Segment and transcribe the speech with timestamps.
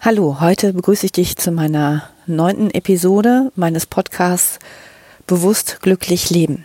[0.00, 4.60] Hallo, heute begrüße ich dich zu meiner neunten Episode meines Podcasts
[5.26, 6.64] Bewusst glücklich leben.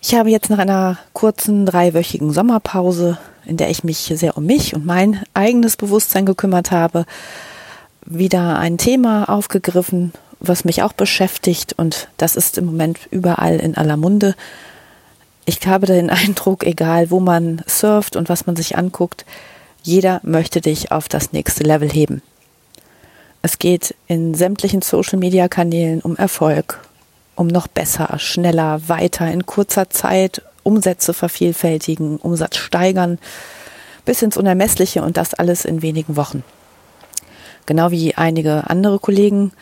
[0.00, 4.74] Ich habe jetzt nach einer kurzen dreiwöchigen Sommerpause, in der ich mich sehr um mich
[4.74, 7.04] und mein eigenes Bewusstsein gekümmert habe,
[8.06, 13.76] wieder ein Thema aufgegriffen, was mich auch beschäftigt und das ist im Moment überall in
[13.76, 14.34] aller Munde.
[15.44, 19.26] Ich habe den Eindruck, egal wo man surft und was man sich anguckt,
[19.82, 22.22] jeder möchte dich auf das nächste Level heben.
[23.42, 26.80] Es geht in sämtlichen Social-Media-Kanälen um Erfolg,
[27.36, 33.18] um noch besser, schneller, weiter, in kurzer Zeit Umsätze vervielfältigen, Umsatz steigern,
[34.04, 36.44] bis ins Unermessliche und das alles in wenigen Wochen.
[37.66, 39.52] Genau wie einige andere Kollegen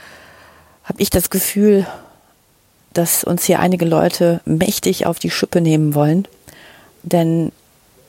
[0.83, 1.87] habe ich das Gefühl,
[2.95, 6.27] dass uns hier einige Leute mächtig auf die Schippe nehmen wollen.
[7.03, 7.53] Denn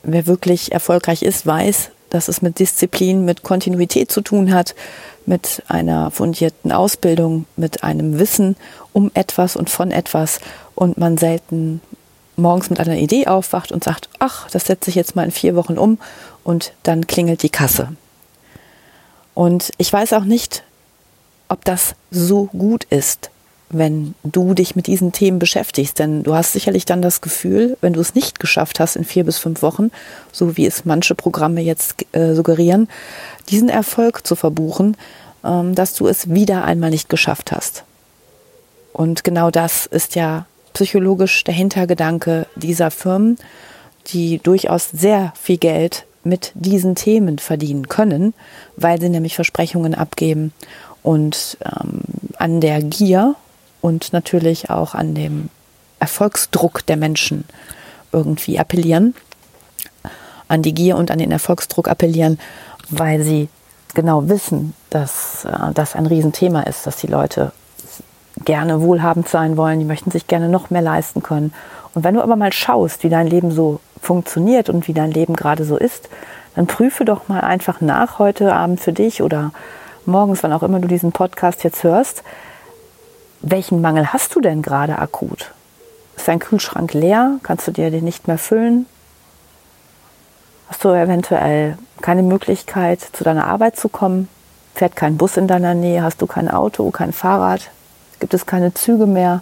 [0.04, 4.76] wer wirklich erfolgreich ist, weiß, dass es mit Disziplin, mit Kontinuität zu tun hat,
[5.26, 8.56] mit einer fundierten Ausbildung, mit einem Wissen
[8.94, 10.40] um etwas und von etwas
[10.76, 11.82] und man selten
[12.36, 15.56] morgens mit einer Idee aufwacht und sagt, ach, das setze ich jetzt mal in vier
[15.56, 16.00] Wochen um
[16.44, 17.90] und dann klingelt die Kasse.
[19.34, 20.64] Und ich weiß auch nicht,
[21.48, 23.30] ob das so gut ist,
[23.70, 26.00] wenn du dich mit diesen Themen beschäftigst.
[26.00, 29.24] Denn du hast sicherlich dann das Gefühl, wenn du es nicht geschafft hast in vier
[29.24, 29.92] bis fünf Wochen,
[30.32, 32.88] so wie es manche Programme jetzt äh, suggerieren,
[33.50, 34.98] diesen Erfolg zu verbuchen,
[35.44, 37.84] ähm, dass du es wieder einmal nicht geschafft hast.
[38.92, 43.38] Und genau das ist ja psychologisch der Hintergedanke dieser Firmen,
[44.08, 48.34] die durchaus sehr viel Geld mit diesen Themen verdienen können,
[48.76, 50.54] weil sie nämlich Versprechungen abgeben
[51.02, 52.02] und ähm,
[52.38, 53.36] an der Gier
[53.82, 55.50] und natürlich auch an dem
[56.00, 57.46] Erfolgsdruck der Menschen
[58.12, 59.16] irgendwie appellieren,
[60.48, 62.40] an die Gier und an den Erfolgsdruck appellieren,
[62.90, 63.50] weil sie
[63.94, 67.52] genau wissen, dass äh, das ein Riesenthema ist, dass die Leute
[68.46, 71.54] gerne wohlhabend sein wollen, die möchten sich gerne noch mehr leisten können.
[71.94, 75.36] Und wenn du aber mal schaust, wie dein Leben so funktioniert und wie dein Leben
[75.36, 76.10] gerade so ist,
[76.56, 79.52] dann prüfe doch mal einfach nach heute Abend für dich oder
[80.06, 82.24] morgens, wann auch immer du diesen Podcast jetzt hörst,
[83.42, 85.52] welchen Mangel hast du denn gerade akut?
[86.16, 87.40] Ist dein Kühlschrank leer?
[87.44, 88.86] Kannst du dir den nicht mehr füllen?
[90.68, 94.28] Hast du eventuell keine Möglichkeit, zu deiner Arbeit zu kommen?
[94.76, 96.04] Fährt kein Bus in deiner Nähe?
[96.04, 97.72] Hast du kein Auto, kein Fahrrad?
[98.20, 99.42] Gibt es keine Züge mehr?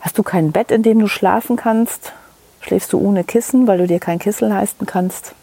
[0.00, 2.12] Hast du kein Bett, in dem du schlafen kannst?
[2.60, 5.34] Schläfst du ohne Kissen, weil du dir kein Kissen leisten kannst?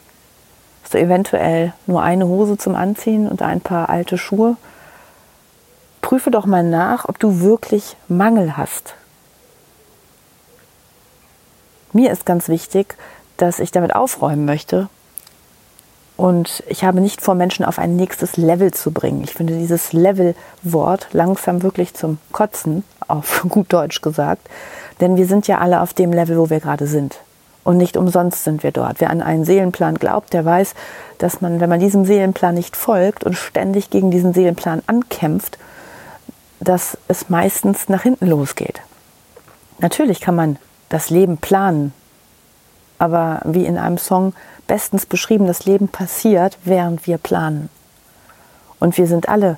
[0.83, 4.57] Hast du eventuell nur eine Hose zum Anziehen und ein paar alte Schuhe?
[6.01, 8.95] Prüfe doch mal nach, ob du wirklich Mangel hast.
[11.91, 12.95] Mir ist ganz wichtig,
[13.37, 14.89] dass ich damit aufräumen möchte.
[16.17, 19.23] Und ich habe nicht vor, Menschen auf ein nächstes Level zu bringen.
[19.23, 24.47] Ich finde dieses Level-Wort langsam wirklich zum Kotzen, auf gut Deutsch gesagt.
[24.99, 27.19] Denn wir sind ja alle auf dem Level, wo wir gerade sind.
[27.63, 28.99] Und nicht umsonst sind wir dort.
[28.99, 30.75] Wer an einen Seelenplan glaubt, der weiß,
[31.19, 35.57] dass man, wenn man diesem Seelenplan nicht folgt und ständig gegen diesen Seelenplan ankämpft,
[36.59, 38.81] dass es meistens nach hinten losgeht.
[39.79, 40.57] Natürlich kann man
[40.89, 41.93] das Leben planen,
[42.97, 44.33] aber wie in einem Song
[44.67, 47.69] bestens beschrieben, das Leben passiert, während wir planen.
[48.79, 49.57] Und wir sind alle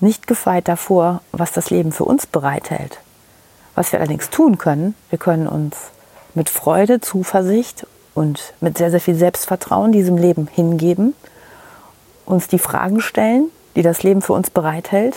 [0.00, 2.98] nicht gefeit davor, was das Leben für uns bereithält.
[3.74, 5.76] Was wir allerdings tun können, wir können uns
[6.34, 11.14] mit Freude, Zuversicht und mit sehr, sehr viel Selbstvertrauen diesem Leben hingeben,
[12.26, 15.16] uns die Fragen stellen, die das Leben für uns bereithält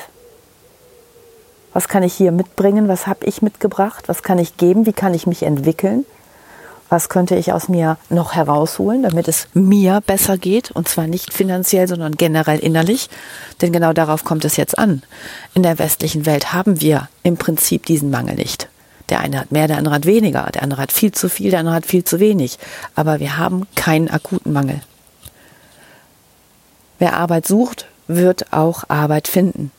[1.73, 2.87] was kann ich hier mitbringen?
[2.87, 4.07] Was habe ich mitgebracht?
[4.07, 4.85] Was kann ich geben?
[4.85, 6.05] Wie kann ich mich entwickeln?
[6.89, 10.69] Was könnte ich aus mir noch herausholen, damit es mir besser geht?
[10.69, 13.09] Und zwar nicht finanziell, sondern generell innerlich.
[13.61, 15.01] Denn genau darauf kommt es jetzt an.
[15.55, 18.69] In der westlichen Welt haben wir im Prinzip diesen Mangel nicht.
[19.09, 20.49] Der eine hat mehr, der andere hat weniger.
[20.53, 22.59] Der andere hat viel zu viel, der andere hat viel zu wenig.
[22.93, 24.81] Aber wir haben keinen akuten Mangel.
[26.99, 29.71] Wer Arbeit sucht, wird auch Arbeit finden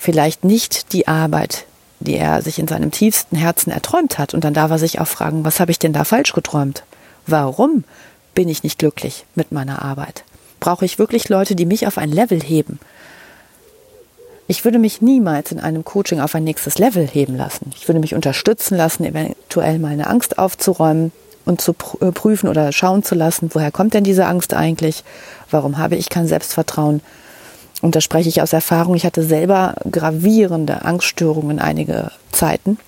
[0.00, 1.66] vielleicht nicht die Arbeit,
[2.00, 4.32] die er sich in seinem tiefsten Herzen erträumt hat.
[4.32, 6.82] Und dann darf er sich auch fragen, was habe ich denn da falsch geträumt?
[7.26, 7.84] Warum
[8.34, 10.24] bin ich nicht glücklich mit meiner Arbeit?
[10.58, 12.80] Brauche ich wirklich Leute, die mich auf ein Level heben?
[14.48, 17.70] Ich würde mich niemals in einem Coaching auf ein nächstes Level heben lassen.
[17.76, 21.12] Ich würde mich unterstützen lassen, eventuell meine Angst aufzuräumen
[21.44, 25.04] und zu äh, prüfen oder schauen zu lassen, woher kommt denn diese Angst eigentlich?
[25.50, 27.02] Warum habe ich kein Selbstvertrauen?
[27.82, 32.78] Und da spreche ich aus Erfahrung, ich hatte selber gravierende Angststörungen einige Zeiten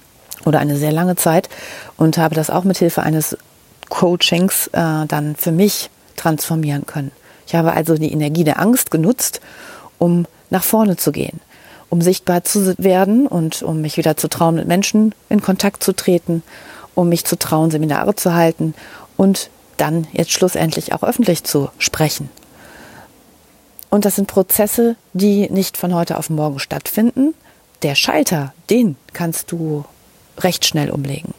[0.45, 1.49] oder eine sehr lange Zeit
[1.97, 3.37] und habe das auch mit Hilfe eines
[3.89, 7.13] Coachings äh, dann für mich transformieren können.
[7.47, 9.41] Ich habe also die Energie der Angst genutzt,
[9.99, 11.41] um nach vorne zu gehen,
[11.91, 15.95] um sichtbar zu werden und um mich wieder zu trauen, mit Menschen in Kontakt zu
[15.95, 16.43] treten,
[16.95, 18.75] um mich zu trauen, Seminare zu halten
[19.17, 22.31] und dann jetzt schlussendlich auch öffentlich zu sprechen.
[23.93, 27.35] Und das sind Prozesse, die nicht von heute auf morgen stattfinden.
[27.83, 29.85] Der Schalter, den kannst du
[30.39, 31.35] recht schnell umlegen.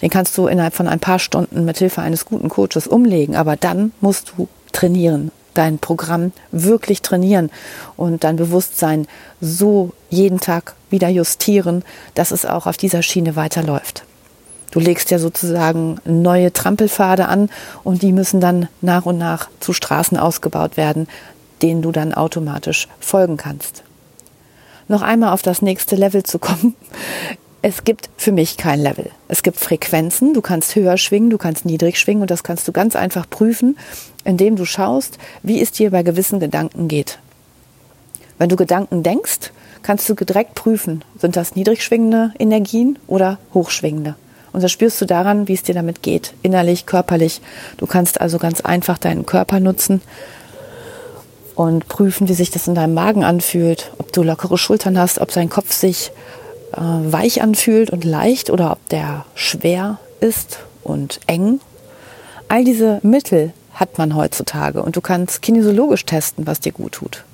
[0.00, 3.56] Den kannst du innerhalb von ein paar Stunden mit Hilfe eines guten Coaches umlegen, aber
[3.56, 7.50] dann musst du trainieren, dein Programm wirklich trainieren
[7.96, 9.08] und dein Bewusstsein
[9.40, 11.82] so jeden Tag wieder justieren,
[12.14, 14.04] dass es auch auf dieser Schiene weiterläuft.
[14.70, 17.50] Du legst ja sozusagen neue Trampelpfade an
[17.82, 21.08] und die müssen dann nach und nach zu Straßen ausgebaut werden,
[21.62, 23.82] denen du dann automatisch folgen kannst.
[24.88, 26.74] Noch einmal auf das nächste Level zu kommen.
[27.60, 29.10] Es gibt für mich kein Level.
[29.26, 32.72] Es gibt Frequenzen, du kannst höher schwingen, du kannst niedrig schwingen und das kannst du
[32.72, 33.76] ganz einfach prüfen,
[34.24, 37.18] indem du schaust, wie es dir bei gewissen Gedanken geht.
[38.38, 39.50] Wenn du Gedanken denkst,
[39.82, 44.14] kannst du direkt prüfen, sind das niedrig schwingende Energien oder hochschwingende.
[44.52, 47.40] Und das spürst du daran, wie es dir damit geht, innerlich, körperlich.
[47.76, 50.00] Du kannst also ganz einfach deinen Körper nutzen
[51.58, 55.32] und prüfen, wie sich das in deinem Magen anfühlt, ob du lockere Schultern hast, ob
[55.32, 56.12] dein Kopf sich
[56.72, 61.58] äh, weich anfühlt und leicht oder ob der schwer ist und eng.
[62.46, 67.24] All diese Mittel hat man heutzutage und du kannst kinesiologisch testen, was dir gut tut.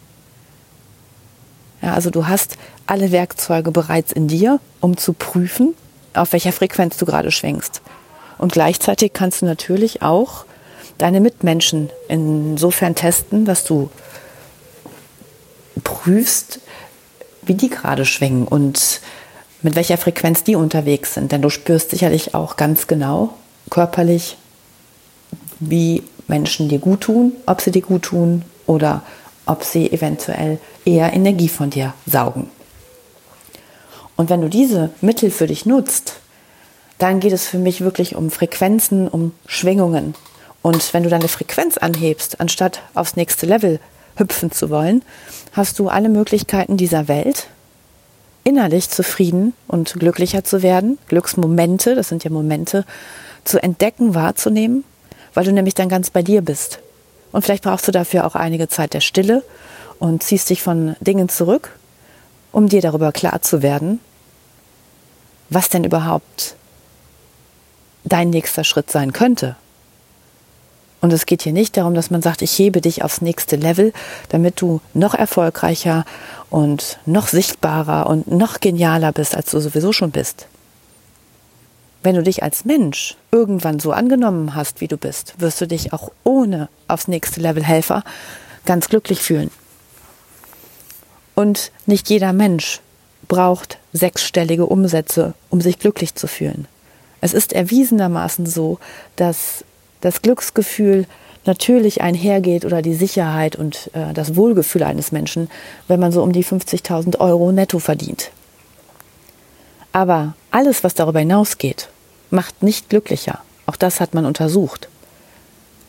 [1.82, 2.56] Ja, also du hast
[2.86, 5.74] alle Werkzeuge bereits in dir, um zu prüfen,
[6.14, 7.82] auf welcher Frequenz du gerade schwingst.
[8.38, 10.46] Und gleichzeitig kannst du natürlich auch
[10.96, 13.90] deine Mitmenschen insofern testen, dass du
[16.04, 16.60] prüfst,
[17.42, 19.00] wie die gerade schwingen und
[19.62, 21.32] mit welcher Frequenz die unterwegs sind.
[21.32, 23.34] Denn du spürst sicherlich auch ganz genau
[23.70, 24.36] körperlich,
[25.60, 29.02] wie Menschen dir gut tun, ob sie dir gut tun oder
[29.46, 32.50] ob sie eventuell eher Energie von dir saugen.
[34.16, 36.14] Und wenn du diese Mittel für dich nutzt,
[36.98, 40.14] dann geht es für mich wirklich um Frequenzen, um Schwingungen.
[40.62, 43.80] Und wenn du deine Frequenz anhebst, anstatt aufs nächste Level
[44.16, 45.02] hüpfen zu wollen,
[45.52, 47.48] hast du alle Möglichkeiten dieser Welt,
[48.44, 52.84] innerlich zufrieden und glücklicher zu werden, Glücksmomente, das sind ja Momente,
[53.44, 54.84] zu entdecken, wahrzunehmen,
[55.32, 56.80] weil du nämlich dann ganz bei dir bist.
[57.32, 59.42] Und vielleicht brauchst du dafür auch einige Zeit der Stille
[59.98, 61.70] und ziehst dich von Dingen zurück,
[62.52, 63.98] um dir darüber klar zu werden,
[65.50, 66.54] was denn überhaupt
[68.04, 69.56] dein nächster Schritt sein könnte.
[71.04, 73.92] Und es geht hier nicht darum, dass man sagt, ich hebe dich aufs nächste Level,
[74.30, 76.06] damit du noch erfolgreicher
[76.48, 80.46] und noch sichtbarer und noch genialer bist, als du sowieso schon bist.
[82.02, 85.92] Wenn du dich als Mensch irgendwann so angenommen hast, wie du bist, wirst du dich
[85.92, 88.02] auch ohne aufs nächste Level Helfer
[88.64, 89.50] ganz glücklich fühlen.
[91.34, 92.80] Und nicht jeder Mensch
[93.28, 96.66] braucht sechsstellige Umsätze, um sich glücklich zu fühlen.
[97.20, 98.78] Es ist erwiesenermaßen so,
[99.16, 99.66] dass
[100.04, 101.06] das Glücksgefühl
[101.46, 105.48] natürlich einhergeht oder die Sicherheit und äh, das Wohlgefühl eines Menschen,
[105.88, 108.30] wenn man so um die 50.000 Euro netto verdient.
[109.92, 111.88] Aber alles, was darüber hinausgeht,
[112.30, 113.40] macht nicht glücklicher.
[113.66, 114.88] Auch das hat man untersucht.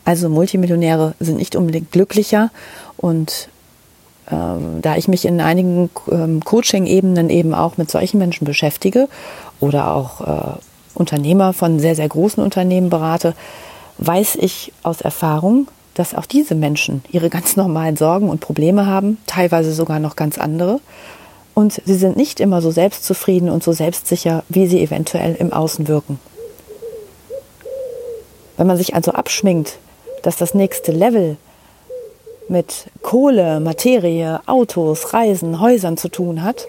[0.04, 2.50] Also Multimillionäre sind nicht unbedingt glücklicher
[2.96, 3.48] und
[4.30, 9.08] ähm, da ich mich in einigen ähm, Coaching-Ebenen eben auch mit solchen Menschen beschäftige
[9.60, 10.58] oder auch äh,
[10.94, 13.34] Unternehmer von sehr, sehr großen Unternehmen berate,
[13.98, 19.18] weiß ich aus Erfahrung, dass auch diese Menschen ihre ganz normalen Sorgen und Probleme haben,
[19.26, 20.80] teilweise sogar noch ganz andere.
[21.54, 25.88] Und sie sind nicht immer so selbstzufrieden und so selbstsicher, wie sie eventuell im Außen
[25.88, 26.20] wirken.
[28.58, 29.78] Wenn man sich also abschminkt,
[30.22, 31.38] dass das nächste Level
[32.48, 36.66] mit Kohle, Materie, Autos, Reisen, Häusern zu tun hat,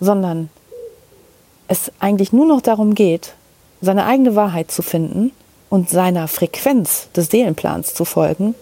[0.00, 0.48] sondern
[1.68, 3.34] es eigentlich nur noch darum geht,
[3.80, 5.32] seine eigene Wahrheit zu finden
[5.74, 8.54] und seiner Frequenz des Seelenplans zu folgen,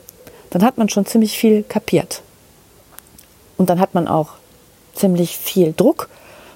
[0.48, 2.22] dann hat man schon ziemlich viel kapiert.
[3.58, 4.30] Und dann hat man auch
[4.94, 6.08] ziemlich viel Druck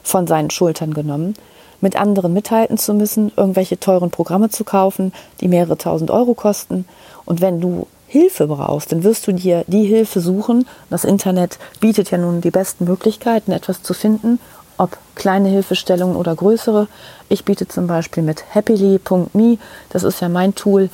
[0.03, 1.35] von seinen Schultern genommen,
[1.83, 6.87] mit anderen mithalten zu müssen, irgendwelche teuren Programme zu kaufen, die mehrere tausend Euro kosten.
[7.27, 10.67] Und wenn du Hilfe brauchst, dann wirst du dir die Hilfe suchen.
[10.89, 14.41] Das Internet bietet ja nun die besten Möglichkeiten, etwas zu finden
[14.79, 16.89] ob kleine Hilfestellungen oder größere.
[17.29, 19.59] Ich biete zum Beispiel mit happily.me,
[19.91, 20.91] das ist ja mein Tool,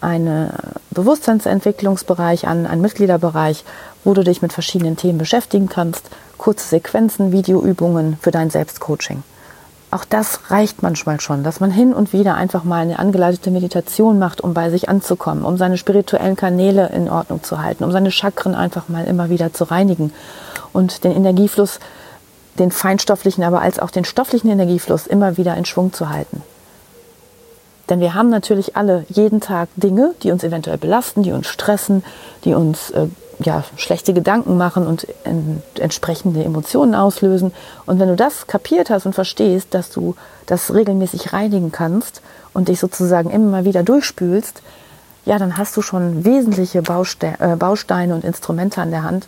[0.00, 0.50] einen
[0.90, 3.64] Bewusstseinsentwicklungsbereich an, einen Mitgliederbereich,
[4.04, 6.10] wo du dich mit verschiedenen Themen beschäftigen kannst.
[6.38, 9.22] Kurze Sequenzen, Videoübungen für dein Selbstcoaching.
[9.90, 14.18] auch das reicht manchmal schon, dass man hin und wieder einfach mal eine angeleitete Meditation
[14.18, 18.10] macht, um bei sich anzukommen, um seine spirituellen Kanäle in Ordnung zu halten, um seine
[18.10, 20.12] Chakren einfach mal immer wieder zu reinigen
[20.72, 21.80] und den Energiefluss,
[22.58, 26.42] den feinstofflichen, aber als auch den stofflichen Energiefluss immer wieder in Schwung zu halten.
[27.88, 32.02] Denn wir haben natürlich alle jeden Tag Dinge, die uns eventuell belasten, die uns stressen,
[32.44, 33.06] die uns äh,
[33.38, 35.06] ja, schlechte Gedanken machen und
[35.74, 37.52] entsprechende Emotionen auslösen.
[37.84, 42.22] Und wenn du das kapiert hast und verstehst, dass du das regelmäßig reinigen kannst
[42.54, 44.62] und dich sozusagen immer wieder durchspülst,
[45.26, 49.26] ja, dann hast du schon wesentliche Bauste äh, Bausteine und Instrumente an der Hand,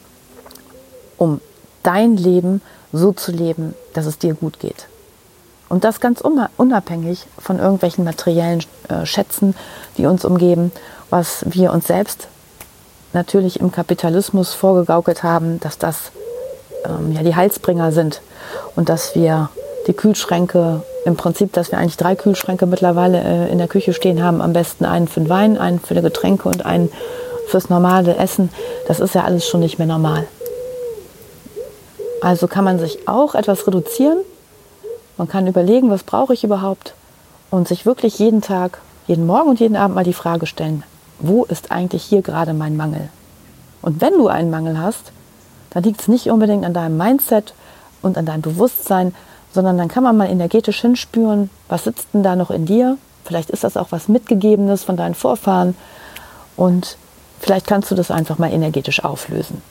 [1.19, 1.41] um
[1.88, 2.61] dein Leben
[2.92, 4.88] so zu leben, dass es dir gut geht.
[5.71, 9.54] Und das ganz unabhängig von irgendwelchen materiellen äh, Schätzen,
[9.97, 10.71] die uns umgeben,
[11.09, 12.28] was wir uns selbst
[13.14, 16.12] natürlich im Kapitalismus vorgegaukelt haben, dass das
[16.85, 18.21] ähm, ja die Heilsbringer sind
[18.76, 19.49] und dass wir
[19.87, 24.23] die Kühlschränke, im Prinzip, dass wir eigentlich drei Kühlschränke mittlerweile äh, in der Küche stehen
[24.23, 26.90] haben, am besten einen für den Wein, einen für die Getränke und einen
[27.47, 28.50] fürs normale Essen,
[28.87, 30.26] das ist ja alles schon nicht mehr normal.
[32.29, 34.19] Also kann man sich auch etwas reduzieren,
[35.17, 36.93] man kann überlegen, was brauche ich überhaupt
[37.51, 40.83] und sich wirklich jeden Tag, jeden Morgen und jeden Abend mal die Frage stellen,
[41.21, 43.09] wo ist eigentlich hier gerade mein Mangel?
[43.81, 45.11] Und wenn du einen Mangel hast,
[45.71, 47.55] dann liegt es nicht unbedingt an deinem Mindset
[48.03, 49.15] und an deinem Bewusstsein,
[49.55, 52.99] sondern dann kann man mal energetisch hinspüren, was sitzt denn da noch in dir?
[53.25, 55.75] Vielleicht ist das auch was Mitgegebenes von deinen Vorfahren
[56.59, 56.99] und
[57.41, 59.63] vielleicht kannst du das einfach mal energetisch auflösen.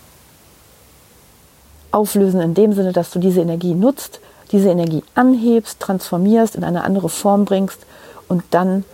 [1.98, 4.20] Auflösen in dem Sinne, dass du diese Energie nutzt,
[4.52, 7.80] diese Energie anhebst, transformierst, in eine andere Form bringst
[8.28, 8.86] und dann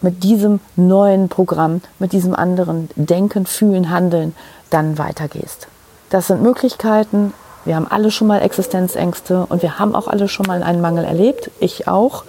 [0.00, 4.34] mit diesem neuen Programm, mit diesem anderen Denken, Fühlen, Handeln
[4.70, 5.68] dann weitergehst.
[6.08, 7.34] Das sind Möglichkeiten.
[7.66, 11.04] Wir haben alle schon mal Existenzängste und wir haben auch alle schon mal einen Mangel
[11.04, 11.50] erlebt.
[11.60, 12.24] Ich auch.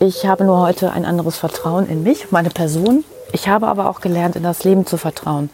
[0.00, 3.04] Ich habe nur heute ein anderes Vertrauen in mich, meine Person.
[3.32, 5.50] Ich habe aber auch gelernt, in das Leben zu vertrauen.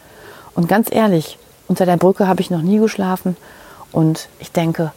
[0.54, 3.36] Und ganz ehrlich, unter der Brücke habe ich noch nie geschlafen.
[3.92, 4.92] Und ich denke,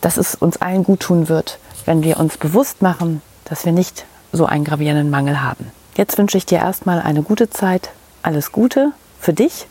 [0.00, 4.04] dass es uns allen gut tun wird, wenn wir uns bewusst machen, dass wir nicht
[4.32, 5.70] so einen gravierenden Mangel haben.
[5.96, 7.90] Jetzt wünsche ich dir erstmal eine gute Zeit,
[8.22, 9.66] alles Gute für dich.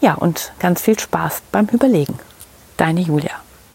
[0.00, 2.18] Ja, und ganz viel Spaß beim Überlegen.
[2.76, 3.45] Deine Julia.